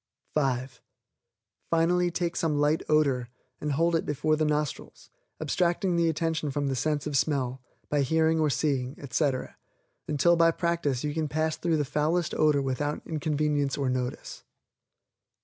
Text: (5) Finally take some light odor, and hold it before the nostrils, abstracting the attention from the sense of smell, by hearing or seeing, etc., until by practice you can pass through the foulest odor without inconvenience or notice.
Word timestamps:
(5) 0.33 0.81
Finally 1.69 2.09
take 2.09 2.35
some 2.35 2.57
light 2.59 2.81
odor, 2.89 3.29
and 3.59 3.73
hold 3.73 3.95
it 3.95 4.03
before 4.03 4.35
the 4.35 4.43
nostrils, 4.43 5.11
abstracting 5.39 5.95
the 5.95 6.09
attention 6.09 6.49
from 6.49 6.65
the 6.69 6.75
sense 6.75 7.05
of 7.05 7.15
smell, 7.15 7.61
by 7.87 8.01
hearing 8.01 8.39
or 8.39 8.49
seeing, 8.49 8.95
etc., 8.99 9.57
until 10.07 10.35
by 10.35 10.49
practice 10.49 11.03
you 11.03 11.13
can 11.13 11.27
pass 11.27 11.55
through 11.55 11.77
the 11.77 11.85
foulest 11.85 12.33
odor 12.33 12.63
without 12.63 13.03
inconvenience 13.05 13.77
or 13.77 13.91
notice. 13.91 14.43